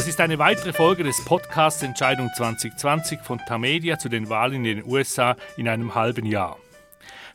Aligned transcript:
Das 0.00 0.08
ist 0.08 0.22
eine 0.22 0.38
weitere 0.38 0.72
Folge 0.72 1.04
des 1.04 1.22
Podcasts 1.26 1.82
Entscheidung 1.82 2.30
2020 2.34 3.20
von 3.20 3.38
Tamedia 3.38 3.98
zu 3.98 4.08
den 4.08 4.30
Wahlen 4.30 4.64
in 4.64 4.76
den 4.76 4.86
USA 4.86 5.36
in 5.58 5.68
einem 5.68 5.94
halben 5.94 6.24
Jahr. 6.24 6.56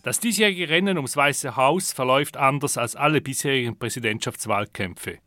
Das 0.01 0.19
diesjährige 0.19 0.67
Rennen 0.67 0.97
ums 0.97 1.15
Weiße 1.15 1.57
Haus 1.57 1.93
verläuft 1.93 2.37
anders 2.37 2.79
als 2.79 2.95
alle 2.95 3.21
bisherigen 3.21 3.77
Präsidentschaftswahlkämpfe. 3.77 5.19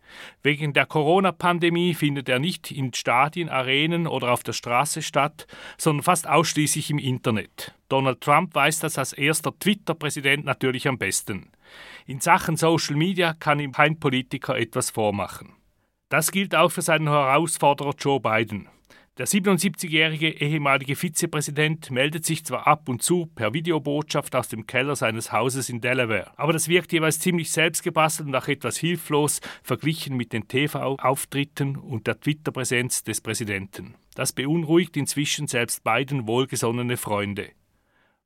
Wegen 0.42 0.72
der 0.72 0.86
Corona-Pandemie 0.86 1.94
findet 1.94 2.28
er 2.28 2.40
nicht 2.40 2.72
in 2.72 2.92
Stadien, 2.92 3.48
Arenen 3.48 4.08
oder 4.08 4.32
auf 4.32 4.42
der 4.42 4.52
Straße 4.52 5.00
statt, 5.00 5.46
sondern 5.76 6.02
fast 6.02 6.28
ausschließlich 6.28 6.90
im 6.90 6.98
Internet. 6.98 7.72
Donald 7.88 8.20
Trump 8.20 8.52
weiß 8.56 8.80
das 8.80 8.98
als 8.98 9.12
erster 9.12 9.56
Twitter-Präsident 9.56 10.44
natürlich 10.44 10.88
am 10.88 10.98
besten. 10.98 11.52
In 12.04 12.18
Sachen 12.18 12.56
Social 12.56 12.96
Media 12.96 13.34
kann 13.34 13.60
ihm 13.60 13.70
kein 13.70 14.00
Politiker 14.00 14.58
etwas 14.58 14.90
vormachen. 14.90 15.57
Das 16.08 16.32
gilt 16.32 16.54
auch 16.54 16.70
für 16.70 16.82
seinen 16.82 17.08
Herausforderer 17.08 17.94
Joe 17.98 18.20
Biden. 18.20 18.68
Der 19.18 19.26
77-jährige 19.26 20.30
ehemalige 20.30 20.94
Vizepräsident 20.94 21.90
meldet 21.90 22.24
sich 22.24 22.44
zwar 22.44 22.68
ab 22.68 22.88
und 22.88 23.02
zu 23.02 23.26
per 23.26 23.52
Videobotschaft 23.52 24.34
aus 24.36 24.48
dem 24.48 24.66
Keller 24.66 24.94
seines 24.94 25.32
Hauses 25.32 25.68
in 25.68 25.80
Delaware, 25.80 26.30
aber 26.36 26.52
das 26.52 26.68
wirkt 26.68 26.92
jeweils 26.92 27.18
ziemlich 27.18 27.50
selbstgebastelt 27.50 28.28
und 28.28 28.36
auch 28.36 28.46
etwas 28.46 28.78
hilflos 28.78 29.40
verglichen 29.64 30.16
mit 30.16 30.32
den 30.32 30.46
TV-Auftritten 30.46 31.76
und 31.76 32.06
der 32.06 32.20
Twitter-Präsenz 32.20 33.02
des 33.02 33.20
Präsidenten. 33.20 33.96
Das 34.14 34.32
beunruhigt 34.32 34.96
inzwischen 34.96 35.48
selbst 35.48 35.82
beiden 35.82 36.28
wohlgesonnene 36.28 36.96
Freunde. 36.96 37.50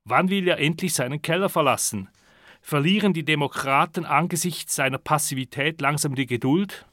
Wann 0.05 0.29
will 0.29 0.47
er 0.47 0.59
endlich 0.59 0.93
seinen 0.93 1.23
Keller 1.23 1.49
verlassen? 1.49 2.11
Verlieren 2.61 3.15
die 3.15 3.25
Demokraten 3.25 4.05
angesichts 4.05 4.77
seiner 4.77 4.99
Passivität 4.99 5.81
langsam 5.81 6.15
die 6.15 6.27
Geduld? 6.27 6.87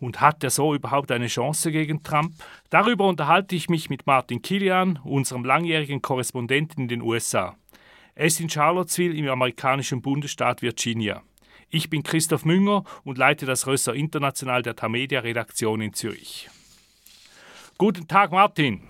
Und 0.00 0.20
hat 0.20 0.42
er 0.44 0.50
so 0.50 0.74
überhaupt 0.74 1.10
eine 1.12 1.26
Chance 1.26 1.72
gegen 1.72 2.02
Trump? 2.02 2.34
Darüber 2.70 3.06
unterhalte 3.06 3.54
ich 3.54 3.68
mich 3.68 3.90
mit 3.90 4.06
Martin 4.06 4.42
Kilian, 4.42 4.98
unserem 5.04 5.44
langjährigen 5.44 6.02
Korrespondenten 6.02 6.82
in 6.84 6.88
den 6.88 7.02
USA. 7.02 7.56
Er 8.14 8.26
ist 8.26 8.40
in 8.40 8.48
Charlottesville 8.48 9.14
im 9.14 9.28
amerikanischen 9.28 10.02
Bundesstaat 10.02 10.62
Virginia. 10.62 11.22
Ich 11.68 11.90
bin 11.90 12.02
Christoph 12.02 12.44
Münger 12.44 12.84
und 13.02 13.18
leite 13.18 13.46
das 13.46 13.66
Rösser 13.66 13.94
International 13.94 14.62
der 14.62 14.76
Tamedia 14.76 15.20
Redaktion 15.20 15.80
in 15.80 15.92
Zürich. 15.92 16.48
Guten 17.78 18.06
Tag, 18.06 18.30
Martin. 18.30 18.82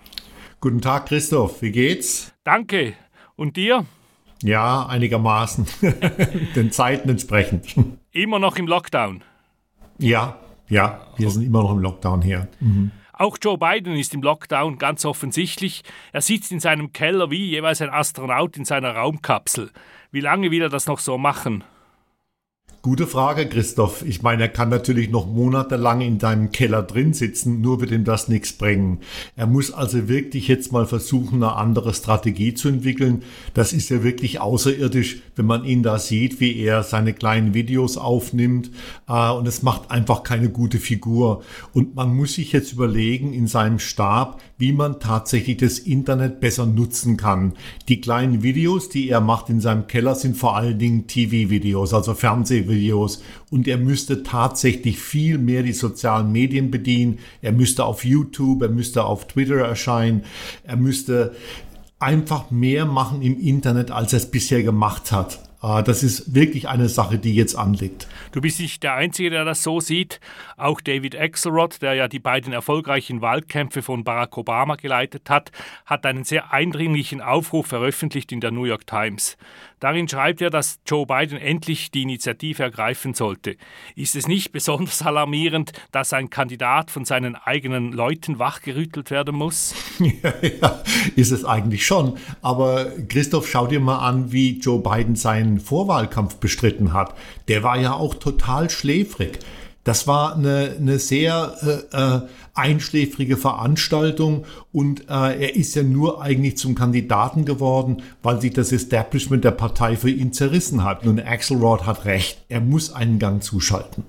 Guten 0.61 0.81
Tag, 0.81 1.07
Christoph. 1.07 1.61
Wie 1.63 1.71
geht's? 1.71 2.33
Danke. 2.43 2.93
Und 3.35 3.57
dir? 3.57 3.85
Ja, 4.43 4.85
einigermaßen. 4.85 5.65
Den 6.55 6.71
Zeiten 6.71 7.09
entsprechend. 7.09 7.75
Immer 8.11 8.37
noch 8.37 8.57
im 8.57 8.67
Lockdown? 8.67 9.23
Ja, 9.97 10.37
ja, 10.69 11.07
wir 11.17 11.29
sind 11.29 11.43
immer 11.43 11.63
noch 11.63 11.71
im 11.71 11.79
Lockdown 11.79 12.21
hier. 12.21 12.47
Mhm. 12.59 12.91
Auch 13.13 13.37
Joe 13.41 13.57
Biden 13.57 13.95
ist 13.95 14.13
im 14.13 14.21
Lockdown 14.21 14.77
ganz 14.77 15.05
offensichtlich. 15.05 15.83
Er 16.11 16.21
sitzt 16.21 16.51
in 16.51 16.59
seinem 16.59 16.91
Keller 16.91 17.31
wie 17.31 17.45
jeweils 17.45 17.81
ein 17.81 17.89
Astronaut 17.89 18.57
in 18.57 18.65
seiner 18.65 18.95
Raumkapsel. 18.95 19.71
Wie 20.11 20.19
lange 20.19 20.51
will 20.51 20.61
er 20.61 20.69
das 20.69 20.87
noch 20.87 20.99
so 20.99 21.17
machen? 21.17 21.63
Gute 22.85 23.07
Frage, 23.07 23.47
Christoph. 23.47 24.03
Ich 24.05 24.21
meine, 24.21 24.43
er 24.43 24.49
kann 24.49 24.69
natürlich 24.69 25.09
noch 25.09 25.25
monatelang 25.25 26.01
in 26.01 26.19
deinem 26.19 26.51
Keller 26.51 26.83
drin 26.83 27.13
sitzen, 27.13 27.59
nur 27.59 27.81
wird 27.81 27.89
ihm 27.89 28.03
das 28.03 28.27
nichts 28.27 28.53
bringen. 28.53 28.99
Er 29.35 29.47
muss 29.47 29.73
also 29.73 30.07
wirklich 30.07 30.47
jetzt 30.47 30.71
mal 30.71 30.85
versuchen, 30.85 31.41
eine 31.41 31.53
andere 31.53 31.95
Strategie 31.95 32.53
zu 32.53 32.67
entwickeln. 32.67 33.23
Das 33.55 33.73
ist 33.73 33.89
ja 33.89 34.03
wirklich 34.03 34.39
außerirdisch, 34.39 35.23
wenn 35.35 35.47
man 35.47 35.65
ihn 35.65 35.81
da 35.81 35.97
sieht, 35.97 36.39
wie 36.39 36.59
er 36.59 36.83
seine 36.83 37.13
kleinen 37.13 37.55
Videos 37.55 37.97
aufnimmt. 37.97 38.69
Äh, 39.09 39.31
und 39.31 39.47
es 39.47 39.63
macht 39.63 39.89
einfach 39.89 40.21
keine 40.21 40.49
gute 40.49 40.77
Figur. 40.77 41.41
Und 41.73 41.95
man 41.95 42.15
muss 42.15 42.35
sich 42.35 42.51
jetzt 42.51 42.71
überlegen 42.71 43.33
in 43.33 43.47
seinem 43.47 43.79
Stab, 43.79 44.43
wie 44.59 44.73
man 44.73 44.99
tatsächlich 44.99 45.57
das 45.57 45.79
Internet 45.79 46.39
besser 46.39 46.67
nutzen 46.67 47.17
kann. 47.17 47.53
Die 47.89 47.99
kleinen 47.99 48.43
Videos, 48.43 48.89
die 48.89 49.09
er 49.09 49.21
macht 49.21 49.49
in 49.49 49.59
seinem 49.59 49.87
Keller, 49.87 50.13
sind 50.13 50.37
vor 50.37 50.55
allen 50.55 50.77
Dingen 50.77 51.07
TV-Videos, 51.07 51.91
also 51.91 52.13
Fernsehvideos. 52.13 52.74
Videos 52.75 53.23
und 53.49 53.67
er 53.67 53.77
müsste 53.77 54.23
tatsächlich 54.23 54.99
viel 54.99 55.37
mehr 55.37 55.63
die 55.63 55.73
sozialen 55.73 56.31
Medien 56.31 56.69
bedienen. 56.69 57.19
Er 57.41 57.51
müsste 57.51 57.85
auf 57.85 58.05
YouTube, 58.05 58.61
er 58.61 58.69
müsste 58.69 59.05
auf 59.05 59.27
Twitter 59.27 59.55
erscheinen, 59.55 60.23
er 60.63 60.77
müsste 60.77 61.35
einfach 61.99 62.51
mehr 62.51 62.85
machen 62.85 63.21
im 63.21 63.39
Internet, 63.39 63.91
als 63.91 64.13
er 64.13 64.17
es 64.17 64.29
bisher 64.29 64.61
gemacht 64.61 65.11
hat. 65.11 65.39
Ah, 65.65 65.81
das 65.81 66.03
ist 66.03 66.35
wirklich 66.35 66.67
eine 66.67 66.87
Sache, 66.89 67.17
die 67.17 67.33
jetzt 67.33 67.55
anliegt. 67.55 68.07
Du 68.33 68.39
bist 68.39 68.59
nicht 68.59 68.83
der 68.83 68.93
Einzige, 68.93 69.31
der 69.31 69.45
das 69.45 69.63
so 69.63 69.79
sieht. 69.79 70.19
Auch 70.57 70.79
David 70.79 71.19
Axelrod, 71.19 71.81
der 71.81 71.95
ja 71.95 72.07
die 72.07 72.19
beiden 72.19 72.53
erfolgreichen 72.53 73.19
Wahlkämpfe 73.21 73.81
von 73.81 74.03
Barack 74.03 74.37
Obama 74.37 74.75
geleitet 74.75 75.27
hat, 75.27 75.51
hat 75.87 76.05
einen 76.05 76.23
sehr 76.23 76.53
eindringlichen 76.53 77.19
Aufruf 77.19 77.65
veröffentlicht 77.65 78.31
in 78.31 78.41
der 78.41 78.51
New 78.51 78.65
York 78.65 78.85
Times. 78.85 79.37
Darin 79.79 80.07
schreibt 80.07 80.41
er, 80.41 80.49
dass 80.49 80.79
Joe 80.87 81.05
Biden 81.05 81.37
endlich 81.37 81.91
die 81.91 82.03
Initiative 82.03 82.63
ergreifen 82.63 83.13
sollte. 83.13 83.57
Ist 83.95 84.15
es 84.15 84.27
nicht 84.27 84.51
besonders 84.51 85.01
alarmierend, 85.01 85.73
dass 85.91 86.13
ein 86.13 86.29
Kandidat 86.29 86.91
von 86.91 87.05
seinen 87.05 87.35
eigenen 87.35 87.91
Leuten 87.91 88.39
wachgerüttelt 88.39 89.11
werden 89.11 89.35
muss? 89.35 89.73
Ja, 90.05 90.33
ja, 90.41 90.83
ist 91.15 91.31
es 91.31 91.45
eigentlich 91.45 91.85
schon. 91.85 92.17
Aber 92.41 92.91
Christoph, 93.07 93.47
schau 93.47 93.67
dir 93.67 93.79
mal 93.79 93.99
an, 93.99 94.31
wie 94.31 94.59
Joe 94.59 94.79
Biden 94.79 95.15
seinen 95.15 95.54
Vorwahlkampf 95.59 96.35
bestritten 96.35 96.93
hat. 96.93 97.13
Der 97.47 97.63
war 97.63 97.77
ja 97.79 97.93
auch 97.93 98.15
total 98.15 98.69
schläfrig. 98.69 99.39
Das 99.85 100.07
war 100.07 100.35
eine, 100.35 100.75
eine 100.79 100.97
sehr 100.97 101.53
äh, 101.91 102.15
äh, 102.15 102.21
einschläfrige 102.55 103.37
Veranstaltung 103.37 104.45
und 104.71 105.01
äh, 105.01 105.43
er 105.43 105.55
ist 105.55 105.75
ja 105.75 105.83
nur 105.83 106.23
eigentlich 106.23 106.57
zum 106.57 106.73
Kandidaten 106.73 107.45
geworden, 107.45 108.01
weil 108.23 108.41
sich 108.41 108.51
das 108.51 108.71
Establishment 108.71 109.43
der 109.43 109.51
Partei 109.51 109.95
für 109.95 110.09
ihn 110.09 110.33
zerrissen 110.33 110.83
hat. 110.83 111.05
Nun, 111.05 111.19
Axelrod 111.19 111.85
hat 111.85 112.05
recht, 112.05 112.43
er 112.49 112.61
muss 112.61 112.93
einen 112.93 113.19
Gang 113.19 113.43
zuschalten. 113.43 114.05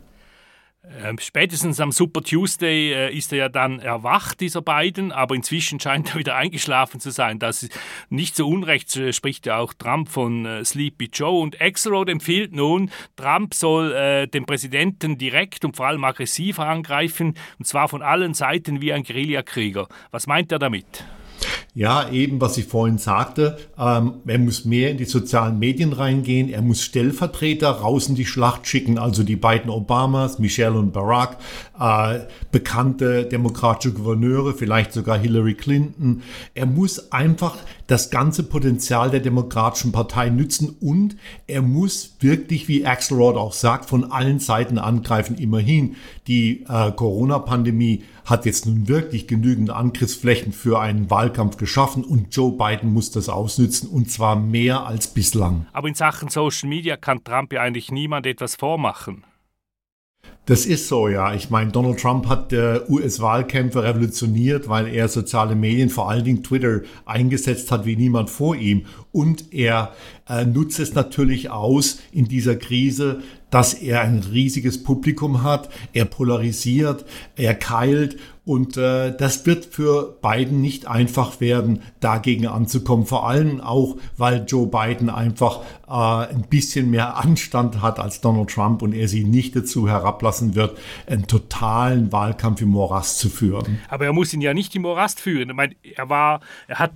Ähm, 1.03 1.19
spätestens 1.19 1.81
am 1.81 1.93
Super 1.93 2.23
Tuesday 2.23 2.93
äh, 2.93 3.15
ist 3.17 3.33
er 3.33 3.39
ja 3.39 3.49
dann 3.49 3.81
erwacht, 3.81 4.41
dieser 4.41 4.63
beiden, 4.63 5.13
aber 5.13 5.35
inzwischen 5.35 5.79
scheint 5.79 6.11
er 6.11 6.19
wieder 6.19 6.37
eingeschlafen 6.37 7.01
zu 7.01 7.11
sein. 7.11 7.39
Das 7.39 7.63
ist 7.63 7.79
nicht 8.09 8.35
so 8.37 8.49
unrecht, 8.49 8.97
äh, 8.97 9.13
spricht 9.13 9.47
ja 9.47 9.59
auch 9.59 9.75
Trump 9.75 10.09
von 10.09 10.47
äh, 10.47 10.65
Sleepy 10.65 11.11
Joe. 11.13 11.41
Und 11.41 11.61
Axelrod 11.61 12.09
empfiehlt 12.09 12.55
nun, 12.55 12.91
Trump 13.17 13.55
soll 13.55 14.27
den 14.33 14.47
Präsidenten 14.47 15.19
direkt 15.19 15.65
und 15.65 15.77
vor 15.77 15.87
allem 15.87 16.05
aggressiv 16.05 16.59
angreifen, 16.59 17.35
und 17.59 17.67
zwar 17.67 17.89
von 17.89 18.03
allen 18.03 18.35
Seiten 18.35 18.81
wie 18.81 18.93
ein 18.93 19.03
Guerillakrieger. 19.03 19.89
Was 20.11 20.27
meint 20.27 20.53
er 20.53 20.59
damit? 20.59 21.05
Ja, 21.77 22.09
eben, 22.09 22.41
was 22.41 22.57
ich 22.57 22.65
vorhin 22.65 22.97
sagte, 22.97 23.59
ähm, 23.79 24.15
er 24.27 24.39
muss 24.39 24.65
mehr 24.65 24.91
in 24.91 24.97
die 24.97 25.05
sozialen 25.05 25.59
Medien 25.59 25.93
reingehen, 25.93 26.49
er 26.49 26.63
muss 26.63 26.81
Stellvertreter 26.81 27.69
raus 27.69 28.09
in 28.09 28.15
die 28.15 28.25
Schlacht 28.25 28.67
schicken, 28.67 28.97
also 28.97 29.23
die 29.23 29.37
beiden 29.37 29.69
Obamas, 29.69 30.39
Michelle 30.39 30.79
und 30.79 30.95
Barack, 30.95 31.37
äh, 31.79 32.21
bekannte 32.51 33.27
demokratische 33.27 33.93
Gouverneure, 33.93 34.55
vielleicht 34.55 34.95
sogar 34.95 35.19
Hillary 35.19 35.53
Clinton. 35.53 36.23
Er 36.55 36.65
muss 36.65 37.13
einfach 37.13 37.59
das 37.87 38.11
ganze 38.11 38.43
Potenzial 38.43 39.11
der 39.11 39.21
Demokratischen 39.21 39.93
Partei 39.93 40.29
nützen 40.29 40.77
und 40.81 41.17
er 41.47 41.63
muss 41.63 42.17
wirklich, 42.21 42.69
wie 42.69 42.85
Axelrod 42.85 43.37
auch 43.37 43.53
sagt, 43.53 43.87
von 43.87 44.11
allen 44.11 44.39
Seiten 44.39 44.79
angreifen. 44.79 45.37
Immerhin, 45.37 45.97
die 46.27 46.65
äh, 46.69 46.91
Corona-Pandemie 46.93 48.03
hat 48.25 48.45
jetzt 48.45 48.67
nun 48.67 48.89
wirklich 48.89 49.29
genügend 49.29 49.71
Angriffsflächen 49.71 50.53
für 50.53 50.81
einen 50.81 51.11
Wahlkampf 51.11 51.57
geschaffen 51.57 52.03
und 52.05 52.35
Joe 52.35 52.53
Biden 52.53 52.93
muss 52.93 53.13
das 53.13 53.29
ausnützen 53.29 53.89
und 53.89 54.11
zwar 54.11 54.37
mehr 54.37 54.87
als 54.87 55.07
bislang. 55.07 55.67
Aber 55.73 55.89
in 55.89 55.95
Sachen 55.95 56.29
Social 56.29 56.69
Media 56.69 56.97
kann 56.97 57.23
Trump 57.23 57.53
ja 57.53 57.63
eigentlich 57.63 57.93
niemand 57.93 58.27
etwas 58.27 58.57
vormachen. 58.57 59.23
Das 60.47 60.65
ist 60.65 60.87
so, 60.87 61.09
ja. 61.09 61.35
Ich 61.35 61.51
meine, 61.51 61.73
Donald 61.73 61.99
Trump 61.99 62.29
hat 62.29 62.53
äh, 62.53 62.81
US-Wahlkämpfe 62.89 63.83
revolutioniert, 63.83 64.69
weil 64.69 64.87
er 64.87 65.09
soziale 65.09 65.57
Medien, 65.57 65.91
vor 65.91 66.09
allen 66.09 66.25
Dingen 66.25 66.45
Twitter, 66.45 66.83
eingesetzt 67.05 67.73
hat 67.73 67.85
wie 67.85 67.97
niemand 67.97 68.31
vor 68.31 68.55
ihm. 68.55 68.87
Und 69.17 69.55
er 69.55 69.95
äh, 70.29 70.45
nutzt 70.45 70.79
es 70.79 70.93
natürlich 70.93 71.49
aus 71.49 72.01
in 72.13 72.27
dieser 72.27 72.55
Krise, 72.55 73.23
dass 73.49 73.73
er 73.73 74.03
ein 74.03 74.19
riesiges 74.19 74.83
Publikum 74.83 75.43
hat. 75.43 75.71
Er 75.95 76.05
polarisiert, 76.05 77.07
er 77.35 77.55
keilt 77.55 78.19
und 78.47 78.77
äh, 78.77 79.13
das 79.17 79.45
wird 79.45 79.65
für 79.65 80.19
Biden 80.23 80.61
nicht 80.61 80.87
einfach 80.87 81.41
werden, 81.41 81.83
dagegen 81.99 82.47
anzukommen. 82.47 83.05
Vor 83.05 83.29
allem 83.29 83.61
auch, 83.61 83.97
weil 84.17 84.45
Joe 84.47 84.69
Biden 84.69 85.11
einfach 85.11 85.63
äh, 85.89 86.33
ein 86.33 86.45
bisschen 86.49 86.89
mehr 86.89 87.17
Anstand 87.17 87.83
hat 87.83 87.99
als 87.99 88.21
Donald 88.21 88.51
Trump 88.51 88.83
und 88.83 88.93
er 88.93 89.09
sie 89.09 89.25
nicht 89.25 89.57
dazu 89.57 89.89
herablassen 89.89 90.55
wird, 90.55 90.79
einen 91.09 91.27
totalen 91.27 92.13
Wahlkampf 92.13 92.63
im 92.63 92.69
Morast 92.69 93.19
zu 93.19 93.31
führen. 93.31 93.81
Aber 93.89 94.05
er 94.05 94.13
muss 94.13 94.33
ihn 94.33 94.41
ja 94.41 94.55
nicht 94.55 94.77
im 94.77 94.83
Morast 94.83 95.21
führen. 95.21 95.51
Ich 95.51 95.57
meine, 95.57 95.75
er 95.83 96.09
war, 96.09 96.39
er 96.69 96.79
hat 96.79 96.93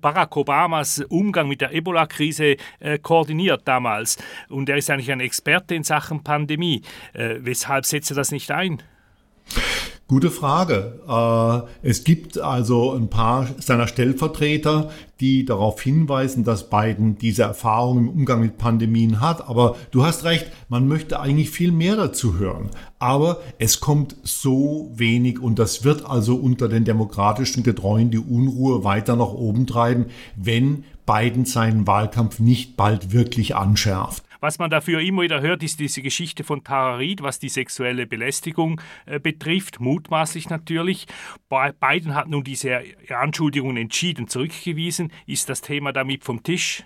Barack 0.00 0.36
Obamas 0.36 1.00
Umgang 1.08 1.46
mit 1.46 1.57
der 1.60 1.72
Ebola-Krise 1.72 2.56
äh, 2.80 2.98
koordiniert 2.98 3.62
damals 3.66 4.16
und 4.48 4.68
er 4.68 4.76
ist 4.76 4.90
eigentlich 4.90 5.12
ein 5.12 5.20
Experte 5.20 5.74
in 5.74 5.84
Sachen 5.84 6.22
Pandemie. 6.22 6.82
Äh, 7.12 7.36
weshalb 7.40 7.84
setzt 7.86 8.10
er 8.10 8.16
das 8.16 8.30
nicht 8.30 8.50
ein? 8.50 8.82
Gute 10.08 10.30
Frage. 10.30 11.00
Äh, 11.06 11.86
es 11.86 12.02
gibt 12.02 12.38
also 12.38 12.94
ein 12.94 13.10
paar 13.10 13.46
seiner 13.58 13.86
Stellvertreter, 13.86 14.88
die 15.20 15.44
darauf 15.44 15.82
hinweisen, 15.82 16.44
dass 16.44 16.70
Biden 16.70 17.18
diese 17.18 17.42
Erfahrung 17.42 17.98
im 17.98 18.08
Umgang 18.08 18.40
mit 18.40 18.56
Pandemien 18.56 19.20
hat. 19.20 19.46
Aber 19.50 19.76
du 19.90 20.06
hast 20.06 20.24
recht, 20.24 20.46
man 20.70 20.88
möchte 20.88 21.20
eigentlich 21.20 21.50
viel 21.50 21.72
mehr 21.72 21.94
dazu 21.94 22.38
hören. 22.38 22.70
Aber 22.98 23.42
es 23.58 23.80
kommt 23.80 24.16
so 24.22 24.90
wenig 24.94 25.40
und 25.40 25.58
das 25.58 25.84
wird 25.84 26.06
also 26.06 26.36
unter 26.36 26.70
den 26.70 26.86
demokratischen 26.86 27.62
Getreuen 27.62 28.10
die 28.10 28.16
Unruhe 28.16 28.84
weiter 28.84 29.14
nach 29.14 29.34
oben 29.34 29.66
treiben, 29.66 30.06
wenn 30.36 30.84
Biden 31.04 31.44
seinen 31.44 31.86
Wahlkampf 31.86 32.38
nicht 32.38 32.78
bald 32.78 33.12
wirklich 33.12 33.56
anschärft. 33.56 34.24
Was 34.40 34.58
man 34.58 34.70
dafür 34.70 35.00
immer 35.00 35.22
wieder 35.22 35.40
hört, 35.40 35.62
ist 35.62 35.80
diese 35.80 36.02
Geschichte 36.02 36.44
von 36.44 36.62
Tara 36.62 36.96
Reid, 36.96 37.22
was 37.22 37.38
die 37.38 37.48
sexuelle 37.48 38.06
Belästigung 38.06 38.80
äh, 39.06 39.18
betrifft, 39.18 39.80
mutmaßlich 39.80 40.48
natürlich. 40.48 41.06
Biden 41.48 42.14
hat 42.14 42.28
nun 42.28 42.44
diese 42.44 42.82
Anschuldigungen 43.08 43.76
entschieden 43.76 44.28
zurückgewiesen. 44.28 45.12
Ist 45.26 45.48
das 45.48 45.60
Thema 45.60 45.92
damit 45.92 46.24
vom 46.24 46.42
Tisch? 46.42 46.84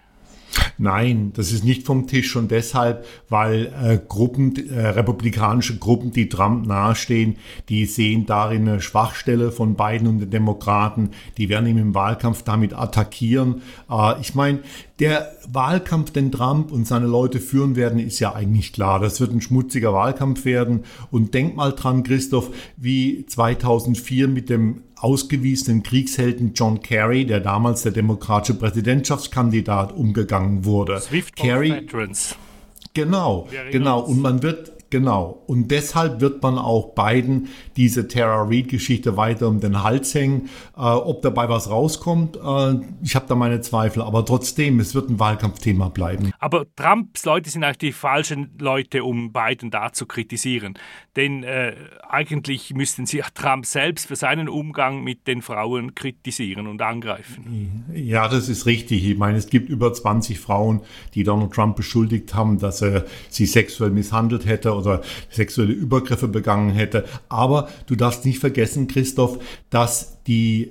Nein, 0.79 1.33
das 1.35 1.53
ist 1.53 1.65
nicht 1.65 1.87
vom 1.87 2.07
Tisch 2.07 2.31
schon 2.31 2.49
deshalb, 2.49 3.07
weil 3.29 3.67
äh, 3.67 3.99
Gruppen, 4.07 4.69
äh, 4.69 4.89
republikanische 4.89 5.79
Gruppen, 5.79 6.13
die 6.13 6.29
Trump 6.29 6.67
nahestehen, 6.67 7.37
die 7.69 7.87
sehen 7.87 8.27
darin 8.27 8.69
eine 8.69 8.81
Schwachstelle 8.81 9.53
von 9.53 9.77
Biden 9.77 10.09
und 10.09 10.19
den 10.19 10.31
Demokraten. 10.31 11.11
Die 11.37 11.49
werden 11.49 11.67
ihn 11.67 11.79
im 11.79 11.95
Wahlkampf 11.95 12.43
damit 12.43 12.75
attackieren. 12.75 13.63
Äh, 13.91 14.21
ich 14.21 14.35
meine, 14.35 14.61
der 14.99 15.33
Wahlkampf, 15.49 16.11
den 16.11 16.31
Trump 16.31 16.71
und 16.71 16.87
seine 16.87 17.07
Leute 17.07 17.41
führen 17.41 17.77
werden, 17.77 17.99
ist 17.99 18.21
ja 18.21 18.35
eigentlich 18.35 18.73
klar. 18.73 19.01
Das 19.01 19.21
wird 19.21 19.33
ein 19.33 19.41
schmutziger 19.41 19.93
Wahlkampf 19.93 20.45
werden. 20.45 20.85
Und 21.11 21.35
denk 21.35 21.57
mal 21.57 21.73
dran, 21.73 22.03
Christoph, 22.03 22.51
wie 22.77 23.27
2004 23.27 24.29
mit 24.29 24.49
dem 24.49 24.83
ausgewiesenen 25.03 25.83
Kriegshelden 25.83 26.53
John 26.55 26.81
Kerry, 26.81 27.27
der 27.27 27.41
damals 27.41 27.83
der 27.83 27.93
demokratische 27.93 28.55
Präsidentschaftskandidat, 28.55 29.93
umgegangen 29.93 30.65
wurde. 30.65 31.01
Swift 31.01 31.37
Kerry, 31.37 31.71
Veterans. 31.71 32.37
Genau, 32.95 33.49
genau. 33.71 34.01
Und 34.01 34.21
man 34.21 34.43
wird 34.43 34.73
Genau. 34.93 35.43
Und 35.47 35.71
deshalb 35.71 36.21
wird 36.21 36.43
man 36.43 36.59
auch 36.59 36.93
beiden 36.95 37.49
diese 37.79 38.09
Tara 38.09 38.43
Reid-Geschichte 38.43 39.17
weiter 39.17 39.49
um 39.49 39.59
den 39.59 39.83
Hals 39.83 40.15
hängen. 40.15 40.51
Äh, 40.77 40.81
ob 40.81 41.23
dabei 41.23 41.49
was 41.49 41.71
rauskommt, 41.71 42.37
äh, 42.37 42.75
ich 43.03 43.15
habe 43.15 43.25
da 43.27 43.35
meine 43.35 43.63
Zweifel. 43.63 44.03
Aber 44.03 44.27
trotzdem, 44.27 44.81
es 44.81 44.95
wird 44.95 45.09
ein 45.09 45.19
Wahlkampfthema 45.19 45.89
bleiben. 45.89 46.31
Aber 46.39 46.67
Trumps 46.77 47.25
Leute 47.25 47.49
sind 47.49 47.65
eigentlich 47.65 47.79
die 47.79 47.93
falschen 47.93 48.51
Leute, 48.59 49.03
um 49.05 49.33
Biden 49.33 49.71
da 49.71 49.95
zu 49.95 50.05
kritisieren. 50.05 50.75
Denn 51.17 51.43
äh, 51.43 51.75
eigentlich 52.07 52.75
müssten 52.75 53.07
sie 53.07 53.23
Trump 53.33 53.65
selbst 53.65 54.09
für 54.09 54.17
seinen 54.17 54.51
Umgang 54.51 55.03
mit 55.03 55.27
den 55.27 55.41
Frauen 55.41 55.95
kritisieren 55.95 56.67
und 56.67 56.83
angreifen. 56.83 57.87
Ja, 57.95 58.29
das 58.29 58.51
ist 58.51 58.67
richtig. 58.67 59.07
Ich 59.07 59.17
meine, 59.17 59.39
es 59.39 59.49
gibt 59.49 59.71
über 59.71 59.95
20 59.95 60.39
Frauen, 60.39 60.83
die 61.15 61.25
Donald 61.25 61.53
Trump 61.53 61.77
beschuldigt 61.77 62.35
haben, 62.35 62.59
dass 62.59 62.83
er 62.83 63.07
sie 63.31 63.47
sexuell 63.47 63.91
misshandelt 63.91 64.45
hätte 64.45 64.82
oder 64.83 65.03
sexuelle 65.31 65.73
Übergriffe 65.73 66.29
begangen 66.29 66.71
hätte. 66.71 67.05
Aber 67.29 67.69
du 67.87 67.97
darfst 67.97 68.25
nicht 68.25 68.39
vergessen, 68.39 68.89
Christoph, 68.89 69.39
dass 69.71 70.23
die 70.25 70.71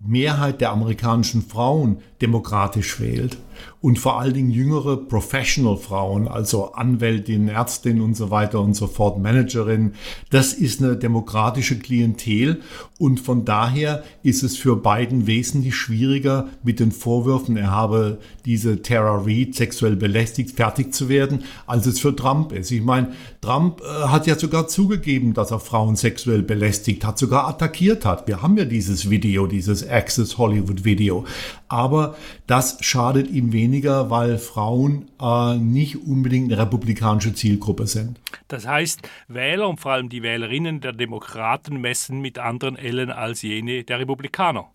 Mehrheit 0.00 0.60
der 0.60 0.70
amerikanischen 0.70 1.42
Frauen 1.42 1.98
demokratisch 2.20 3.00
wählt 3.00 3.38
und 3.80 3.98
vor 3.98 4.20
allen 4.20 4.34
Dingen 4.34 4.50
jüngere 4.50 4.96
Professional-Frauen, 4.96 6.28
also 6.28 6.72
Anwältinnen, 6.72 7.48
Ärztinnen 7.48 8.02
und 8.02 8.16
so 8.16 8.30
weiter 8.30 8.60
und 8.60 8.74
so 8.74 8.86
fort, 8.86 9.18
Managerinnen, 9.18 9.94
das 10.30 10.52
ist 10.52 10.82
eine 10.82 10.96
demokratische 10.96 11.78
Klientel 11.78 12.60
und 12.98 13.20
von 13.20 13.44
daher 13.44 14.02
ist 14.22 14.42
es 14.42 14.56
für 14.56 14.76
Biden 14.76 15.26
wesentlich 15.26 15.74
schwieriger, 15.74 16.48
mit 16.62 16.80
den 16.80 16.92
Vorwürfen, 16.92 17.56
er 17.56 17.70
habe 17.70 18.18
diese 18.44 18.82
Tara 18.82 19.22
Reid 19.24 19.54
sexuell 19.54 19.96
belästigt, 19.96 20.56
fertig 20.56 20.94
zu 20.94 21.08
werden, 21.08 21.44
als 21.66 21.86
es 21.86 22.00
für 22.00 22.14
Trump 22.14 22.52
ist. 22.52 22.70
Ich 22.70 22.82
meine, 22.82 23.12
Trump 23.40 23.80
äh, 23.80 24.08
hat 24.08 24.26
ja 24.26 24.38
sogar 24.38 24.68
zugegeben, 24.68 25.34
dass 25.34 25.50
er 25.50 25.60
Frauen 25.60 25.96
sexuell 25.96 26.42
belästigt 26.42 27.04
hat, 27.04 27.18
sogar 27.18 27.48
attackiert 27.48 28.04
hat. 28.04 28.26
Wir 28.26 28.42
haben 28.42 28.56
ja 28.56 28.64
dieses 28.64 29.10
Video, 29.10 29.46
dieses 29.46 29.86
Access 29.88 30.38
Hollywood 30.38 30.84
Video. 30.84 31.24
Aber 31.68 32.16
das 32.46 32.78
schadet 32.80 33.30
ihm 33.30 33.52
weniger, 33.54 34.10
weil 34.10 34.36
Frauen 34.36 35.06
äh, 35.18 35.56
nicht 35.56 35.96
unbedingt 36.06 36.52
eine 36.52 36.60
republikanische 36.60 37.32
Zielgruppe 37.32 37.86
sind. 37.86 38.20
Das 38.48 38.66
heißt, 38.66 39.08
Wähler 39.28 39.66
und 39.70 39.80
vor 39.80 39.92
allem 39.92 40.10
die 40.10 40.22
Wählerinnen 40.22 40.82
der 40.82 40.92
Demokraten 40.92 41.80
messen 41.80 42.20
mit 42.20 42.38
anderen 42.38 42.76
Ellen 42.76 43.10
als 43.10 43.40
jene 43.40 43.84
der 43.84 44.00
Republikaner. 44.00 44.73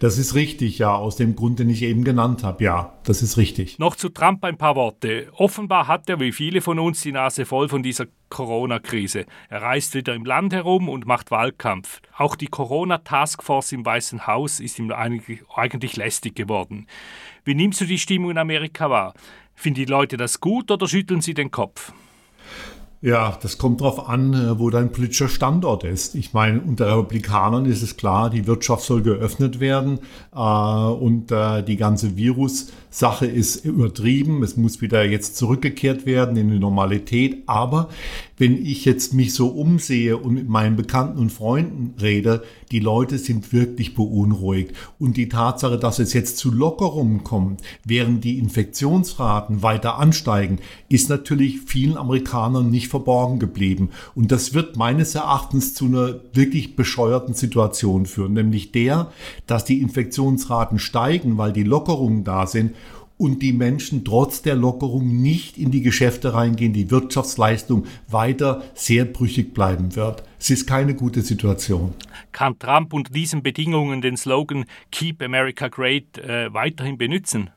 Das 0.00 0.16
ist 0.16 0.36
richtig, 0.36 0.78
ja, 0.78 0.94
aus 0.94 1.16
dem 1.16 1.34
Grund, 1.34 1.58
den 1.58 1.68
ich 1.68 1.82
eben 1.82 2.04
genannt 2.04 2.44
habe. 2.44 2.62
Ja, 2.62 2.98
das 3.02 3.20
ist 3.20 3.36
richtig. 3.36 3.80
Noch 3.80 3.96
zu 3.96 4.08
Trump 4.08 4.44
ein 4.44 4.56
paar 4.56 4.76
Worte. 4.76 5.28
Offenbar 5.34 5.88
hat 5.88 6.08
er, 6.08 6.20
wie 6.20 6.30
viele 6.30 6.60
von 6.60 6.78
uns, 6.78 7.02
die 7.02 7.10
Nase 7.10 7.44
voll 7.44 7.68
von 7.68 7.82
dieser 7.82 8.06
Corona-Krise. 8.30 9.26
Er 9.48 9.62
reist 9.62 9.94
wieder 9.94 10.14
im 10.14 10.24
Land 10.24 10.52
herum 10.52 10.88
und 10.88 11.06
macht 11.06 11.32
Wahlkampf. 11.32 12.00
Auch 12.16 12.36
die 12.36 12.46
Corona-Taskforce 12.46 13.72
im 13.72 13.84
Weißen 13.84 14.26
Haus 14.28 14.60
ist 14.60 14.78
ihm 14.78 14.92
eigentlich, 14.92 15.96
lästig 15.96 16.36
geworden. 16.36 16.86
Wie 17.44 17.54
nimmst 17.54 17.80
du 17.80 17.84
die 17.84 17.98
Stimmung 17.98 18.30
in 18.30 18.38
Amerika 18.38 18.88
wahr? 18.90 19.14
Finden 19.54 19.80
die 19.80 19.84
Leute 19.86 20.16
das 20.16 20.40
gut 20.40 20.70
oder 20.70 20.86
schütteln 20.86 21.20
sie 21.20 21.34
den 21.34 21.50
Kopf? 21.50 21.92
Ja, 23.00 23.38
das 23.40 23.58
kommt 23.58 23.80
darauf 23.80 24.08
an, 24.08 24.34
äh, 24.34 24.58
wo 24.58 24.70
dein 24.70 24.90
politischer 24.90 25.28
Standort 25.28 25.84
ist. 25.84 26.16
Ich 26.16 26.32
meine, 26.32 26.60
unter 26.60 26.88
Republikanern 26.88 27.64
ist 27.64 27.80
es 27.80 27.96
klar, 27.96 28.28
die 28.28 28.48
Wirtschaft 28.48 28.82
soll 28.82 29.02
geöffnet 29.02 29.60
werden 29.60 30.00
äh, 30.34 30.38
und 30.38 31.30
äh, 31.30 31.62
die 31.62 31.76
ganze 31.76 32.16
Virus-Sache 32.16 33.26
ist 33.26 33.64
übertrieben. 33.64 34.42
Es 34.42 34.56
muss 34.56 34.80
wieder 34.80 35.04
jetzt 35.04 35.36
zurückgekehrt 35.36 36.06
werden 36.06 36.36
in 36.36 36.50
die 36.50 36.58
Normalität. 36.58 37.44
Aber 37.46 37.88
wenn 38.38 38.64
ich 38.64 38.84
jetzt 38.84 39.12
mich 39.12 39.34
so 39.34 39.48
umsehe 39.48 40.16
und 40.16 40.34
mit 40.34 40.48
meinen 40.48 40.76
Bekannten 40.76 41.18
und 41.18 41.30
Freunden 41.30 41.94
rede, 42.00 42.42
die 42.70 42.80
Leute 42.80 43.18
sind 43.18 43.52
wirklich 43.52 43.94
beunruhigt. 43.94 44.74
Und 44.98 45.16
die 45.16 45.28
Tatsache, 45.28 45.78
dass 45.78 45.98
es 45.98 46.12
jetzt 46.12 46.38
zu 46.38 46.50
Lockerungen 46.50 47.24
kommt, 47.24 47.62
während 47.84 48.24
die 48.24 48.38
Infektionsraten 48.38 49.62
weiter 49.62 49.98
ansteigen, 49.98 50.58
ist 50.88 51.08
natürlich 51.08 51.60
vielen 51.60 51.96
Amerikanern 51.96 52.70
nicht 52.70 52.88
verborgen 52.88 53.38
geblieben. 53.38 53.90
Und 54.14 54.32
das 54.32 54.54
wird 54.54 54.76
meines 54.76 55.14
Erachtens 55.14 55.74
zu 55.74 55.86
einer 55.86 56.20
wirklich 56.32 56.76
bescheuerten 56.76 57.34
Situation 57.34 58.06
führen, 58.06 58.34
nämlich 58.34 58.72
der, 58.72 59.10
dass 59.46 59.64
die 59.64 59.80
Infektionsraten 59.80 60.78
steigen, 60.78 61.38
weil 61.38 61.52
die 61.52 61.64
Lockerungen 61.64 62.24
da 62.24 62.46
sind 62.46 62.72
und 63.18 63.42
die 63.42 63.52
Menschen 63.52 64.04
trotz 64.04 64.42
der 64.42 64.54
Lockerung 64.54 65.20
nicht 65.20 65.58
in 65.58 65.70
die 65.70 65.82
Geschäfte 65.82 66.32
reingehen, 66.32 66.72
die 66.72 66.90
Wirtschaftsleistung 66.90 67.84
weiter 68.08 68.62
sehr 68.74 69.04
brüchig 69.04 69.52
bleiben 69.52 69.96
wird. 69.96 70.22
Es 70.38 70.50
ist 70.50 70.66
keine 70.66 70.94
gute 70.94 71.20
Situation. 71.22 71.92
Kann 72.32 72.58
Trump 72.58 72.94
unter 72.94 73.12
diesen 73.12 73.42
Bedingungen 73.42 74.00
den 74.00 74.16
Slogan 74.16 74.64
Keep 74.92 75.22
America 75.22 75.68
Great 75.68 76.16
äh, 76.18 76.52
weiterhin 76.54 76.96
benutzen? 76.96 77.50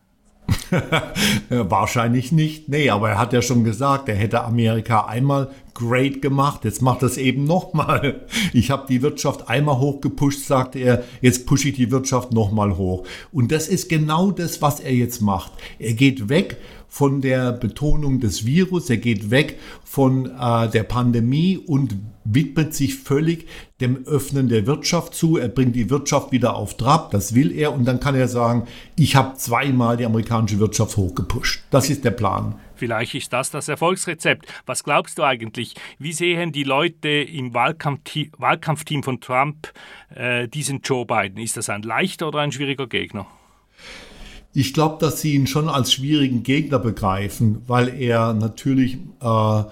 Wahrscheinlich 1.49 2.31
nicht. 2.31 2.69
Nee, 2.69 2.89
aber 2.89 3.11
er 3.11 3.17
hat 3.17 3.33
ja 3.33 3.41
schon 3.41 3.63
gesagt, 3.63 4.09
er 4.09 4.15
hätte 4.15 4.43
Amerika 4.43 5.05
einmal 5.05 5.49
great 5.73 6.21
gemacht. 6.21 6.65
Jetzt 6.65 6.81
macht 6.81 7.03
es 7.03 7.17
eben 7.17 7.43
nochmal. 7.43 8.21
Ich 8.53 8.71
habe 8.71 8.85
die 8.87 9.01
Wirtschaft 9.01 9.49
einmal 9.49 9.79
hochgepusht, 9.79 10.45
sagte 10.45 10.79
er. 10.79 11.03
Jetzt 11.21 11.45
pushe 11.45 11.69
ich 11.69 11.75
die 11.75 11.91
Wirtschaft 11.91 12.33
nochmal 12.33 12.77
hoch. 12.77 13.05
Und 13.31 13.51
das 13.51 13.67
ist 13.67 13.89
genau 13.89 14.31
das, 14.31 14.61
was 14.61 14.79
er 14.79 14.93
jetzt 14.93 15.21
macht. 15.21 15.51
Er 15.79 15.93
geht 15.93 16.29
weg 16.29 16.57
von 16.93 17.21
der 17.21 17.53
Betonung 17.53 18.19
des 18.19 18.45
Virus, 18.45 18.89
er 18.89 18.97
geht 18.97 19.31
weg 19.31 19.57
von 19.85 20.25
äh, 20.25 20.69
der 20.69 20.83
Pandemie 20.83 21.57
und 21.57 21.95
widmet 22.25 22.75
sich 22.75 22.95
völlig 22.95 23.47
dem 23.79 24.05
Öffnen 24.05 24.49
der 24.49 24.67
Wirtschaft 24.67 25.15
zu. 25.15 25.37
Er 25.37 25.47
bringt 25.47 25.73
die 25.77 25.89
Wirtschaft 25.89 26.33
wieder 26.33 26.57
auf 26.57 26.75
Trab, 26.75 27.09
das 27.11 27.33
will 27.33 27.53
er 27.53 27.71
und 27.71 27.85
dann 27.85 28.01
kann 28.01 28.13
er 28.15 28.27
sagen, 28.27 28.67
ich 28.97 29.15
habe 29.15 29.37
zweimal 29.37 29.95
die 29.95 30.03
amerikanische 30.03 30.59
Wirtschaft 30.59 30.97
hochgepusht. 30.97 31.63
Das 31.71 31.89
ist 31.89 32.03
der 32.03 32.11
Plan. 32.11 32.55
Vielleicht 32.75 33.15
ist 33.15 33.31
das 33.31 33.51
das 33.51 33.69
Erfolgsrezept. 33.69 34.45
Was 34.65 34.83
glaubst 34.83 35.17
du 35.17 35.23
eigentlich? 35.23 35.75
Wie 35.97 36.11
sehen 36.11 36.51
die 36.51 36.65
Leute 36.65 37.07
im 37.07 37.53
Wahlkampfteam 37.53 39.03
von 39.03 39.21
Trump 39.21 39.71
äh, 40.13 40.49
diesen 40.49 40.81
Joe 40.81 41.05
Biden? 41.05 41.37
Ist 41.37 41.55
das 41.55 41.69
ein 41.69 41.83
leichter 41.83 42.27
oder 42.27 42.39
ein 42.39 42.51
schwieriger 42.51 42.87
Gegner? 42.87 43.27
Ich 44.53 44.73
glaube, 44.73 44.97
dass 44.99 45.21
sie 45.21 45.33
ihn 45.33 45.47
schon 45.47 45.69
als 45.69 45.93
schwierigen 45.93 46.43
Gegner 46.43 46.79
begreifen, 46.79 47.61
weil 47.67 47.87
er 47.87 48.33
natürlich 48.33 48.97
äh, 49.21 49.63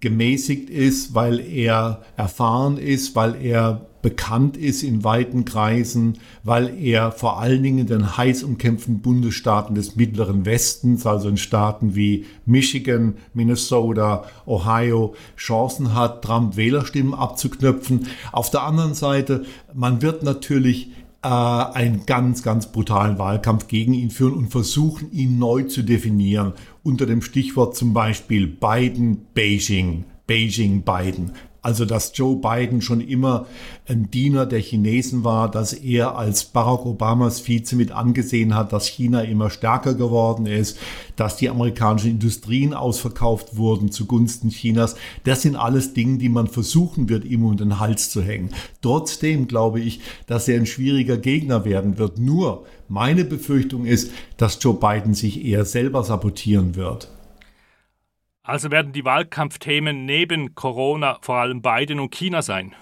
gemäßigt 0.00 0.68
ist, 0.68 1.14
weil 1.14 1.38
er 1.40 2.02
erfahren 2.16 2.76
ist, 2.76 3.14
weil 3.14 3.36
er 3.40 3.86
bekannt 4.02 4.56
ist 4.56 4.82
in 4.82 5.02
weiten 5.02 5.44
Kreisen, 5.44 6.18
weil 6.44 6.76
er 6.80 7.10
vor 7.10 7.40
allen 7.40 7.62
Dingen 7.62 7.78
in 7.78 7.86
den 7.86 8.16
heiß 8.16 8.44
umkämpften 8.44 9.00
Bundesstaaten 9.00 9.74
des 9.74 9.96
Mittleren 9.96 10.44
Westens, 10.44 11.06
also 11.06 11.28
in 11.28 11.36
Staaten 11.36 11.96
wie 11.96 12.24
Michigan, 12.44 13.14
Minnesota, 13.34 14.24
Ohio, 14.44 15.14
Chancen 15.36 15.94
hat, 15.94 16.22
Trump 16.22 16.56
Wählerstimmen 16.56 17.14
abzuknöpfen. 17.14 18.06
Auf 18.30 18.50
der 18.50 18.62
anderen 18.62 18.94
Seite, 18.94 19.44
man 19.74 20.02
wird 20.02 20.22
natürlich 20.22 20.90
äh, 21.26 21.76
einen 21.76 22.06
ganz, 22.06 22.44
ganz 22.44 22.70
brutalen 22.70 23.18
Wahlkampf 23.18 23.66
gegen 23.66 23.94
ihn 23.94 24.10
führen 24.10 24.34
und 24.34 24.48
versuchen, 24.48 25.10
ihn 25.10 25.38
neu 25.38 25.64
zu 25.64 25.82
definieren. 25.82 26.52
Unter 26.84 27.04
dem 27.04 27.20
Stichwort 27.20 27.76
zum 27.76 27.92
Beispiel 27.92 28.46
Biden, 28.46 29.26
Beijing, 29.34 30.04
Beijing, 30.28 30.82
Biden. 30.82 31.32
Also, 31.66 31.84
dass 31.84 32.12
Joe 32.14 32.36
Biden 32.36 32.80
schon 32.80 33.00
immer 33.00 33.46
ein 33.88 34.08
Diener 34.08 34.46
der 34.46 34.60
Chinesen 34.60 35.24
war, 35.24 35.50
dass 35.50 35.72
er 35.72 36.16
als 36.16 36.44
Barack 36.44 36.86
Obamas 36.86 37.40
Vize 37.40 37.74
mit 37.74 37.90
angesehen 37.90 38.54
hat, 38.54 38.72
dass 38.72 38.86
China 38.86 39.22
immer 39.22 39.50
stärker 39.50 39.94
geworden 39.94 40.46
ist, 40.46 40.78
dass 41.16 41.38
die 41.38 41.50
amerikanischen 41.50 42.12
Industrien 42.12 42.72
ausverkauft 42.72 43.56
wurden 43.56 43.90
zugunsten 43.90 44.50
Chinas. 44.50 44.94
Das 45.24 45.42
sind 45.42 45.56
alles 45.56 45.92
Dinge, 45.92 46.18
die 46.18 46.28
man 46.28 46.46
versuchen 46.46 47.08
wird, 47.08 47.24
ihm 47.24 47.44
um 47.44 47.56
den 47.56 47.80
Hals 47.80 48.10
zu 48.10 48.22
hängen. 48.22 48.50
Trotzdem 48.80 49.48
glaube 49.48 49.80
ich, 49.80 49.98
dass 50.28 50.46
er 50.46 50.60
ein 50.60 50.66
schwieriger 50.66 51.16
Gegner 51.16 51.64
werden 51.64 51.98
wird. 51.98 52.20
Nur 52.20 52.64
meine 52.88 53.24
Befürchtung 53.24 53.86
ist, 53.86 54.12
dass 54.36 54.62
Joe 54.62 54.74
Biden 54.74 55.14
sich 55.14 55.44
eher 55.44 55.64
selber 55.64 56.04
sabotieren 56.04 56.76
wird. 56.76 57.10
Also 58.46 58.70
werden 58.70 58.92
die 58.92 59.04
Wahlkampfthemen 59.04 60.04
neben 60.04 60.54
Corona 60.54 61.18
vor 61.20 61.34
allem 61.36 61.62
Biden 61.62 61.98
und 61.98 62.14
China 62.14 62.42
sein. 62.42 62.76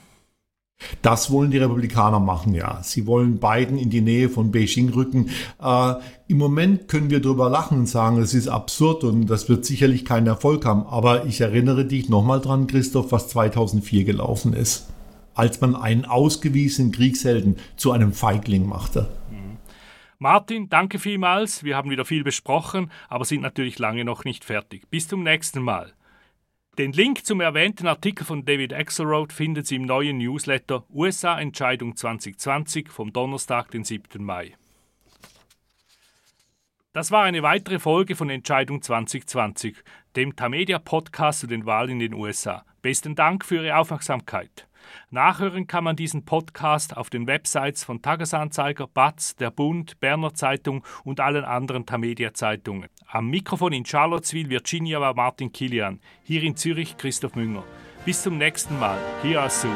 Das 1.01 1.31
wollen 1.31 1.51
die 1.51 1.59
Republikaner 1.59 2.21
machen, 2.21 2.53
ja. 2.53 2.83
Sie 2.83 3.07
wollen 3.07 3.39
Biden 3.39 3.79
in 3.79 3.89
die 3.89 4.03
Nähe 4.03 4.29
von 4.29 4.51
Beijing 4.51 4.91
rücken. 4.91 5.31
Äh, 5.63 5.95
Im 6.29 6.37
Moment 6.37 6.89
können 6.89 7.09
wir 7.09 7.21
darüber 7.21 7.49
lachen 7.49 7.79
und 7.79 7.87
sagen, 7.87 8.21
es 8.21 8.35
ist 8.35 8.49
absurd 8.49 9.05
und 9.05 9.27
das 9.27 9.49
wird 9.49 9.65
sicherlich 9.65 10.05
keinen 10.05 10.27
Erfolg 10.27 10.67
haben. 10.67 10.85
Aber 10.87 11.25
ich 11.25 11.41
erinnere 11.41 11.87
dich 11.87 12.11
nochmal 12.11 12.43
dran, 12.43 12.67
Christoph, 12.67 13.13
was 13.13 13.29
2004 13.29 14.05
gelaufen 14.05 14.53
ist, 14.53 14.89
als 15.35 15.63
man 15.63 15.77
einen 15.77 16.05
ausgewiesenen 16.05 16.93
Kriegshelden 16.93 17.57
zu 17.77 17.93
einem 17.93 18.13
Feigling 18.13 18.67
machte. 18.67 19.09
Martin, 20.25 20.71
danke 20.71 20.99
vielmals. 20.99 21.65
Wir 21.65 21.77
haben 21.77 21.91
wieder 21.91 22.07
viel 22.07 22.25
besprochen, 22.25 22.91
aber 23.11 23.27
sind 23.27 23.43
natürlich 23.43 23.79
lange 23.79 24.07
noch 24.07 24.25
nicht 24.25 24.43
fertig. 24.43 24.89
Bis 24.89 25.07
zum 25.07 25.23
nächsten 25.23 25.61
Mal. 25.61 25.93
Den 26.79 26.93
Link 26.93 27.27
zum 27.27 27.43
erwähnten 27.43 27.87
Artikel 27.87 28.25
von 28.25 28.47
David 28.47 28.73
Axelrod 28.73 29.35
findet 29.35 29.67
Sie 29.67 29.77
im 29.77 29.85
neuen 29.85 30.17
Newsletter 30.17 30.85
USA 30.89 31.39
Entscheidung 31.39 31.95
2020 31.95 32.89
vom 32.89 33.13
Donnerstag, 33.13 33.71
den 33.71 33.85
7. 33.85 34.25
Mai. 34.25 34.55
Das 36.95 37.11
war 37.11 37.25
eine 37.25 37.43
weitere 37.43 37.81
Folge 37.81 38.15
von 38.15 38.31
Entscheidung 38.31 38.81
2020, 38.81 39.75
dem 40.15 40.37
Tamedia 40.37 40.79
Podcast 40.79 41.41
zu 41.41 41.49
den 41.49 41.67
Wahlen 41.67 41.91
in 41.91 41.99
den 41.99 42.15
USA. 42.15 42.65
Besten 42.83 43.17
Dank 43.17 43.45
für 43.45 43.57
Ihre 43.57 43.77
Aufmerksamkeit. 43.79 44.69
Nachhören 45.11 45.67
kann 45.67 45.83
man 45.83 45.97
diesen 45.97 46.25
Podcast 46.25 46.97
auf 46.97 47.11
den 47.11 47.27
Websites 47.27 47.83
von 47.83 48.01
Tagesanzeiger, 48.01 48.87
Batz, 48.87 49.35
Der 49.35 49.51
Bund, 49.51 49.99
Berner 49.99 50.35
Zeitung 50.35 50.85
und 51.03 51.19
allen 51.19 51.45
anderen 51.45 51.85
Tamedia-Zeitungen. 51.85 52.89
Am 53.09 53.29
Mikrofon 53.29 53.73
in 53.73 53.85
Charlottesville, 53.85 54.49
Virginia 54.49 55.01
war 55.01 55.15
Martin 55.15 55.51
Kilian, 55.51 55.99
hier 56.23 56.45
in 56.45 56.55
Zürich 56.55 56.97
Christoph 56.97 57.35
Münger. 57.35 57.65
Bis 58.05 58.23
zum 58.23 58.39
nächsten 58.39 58.79
Mal. 58.79 58.99
Hier 59.21 59.43
aus 59.43 59.63
Zoom. 59.63 59.75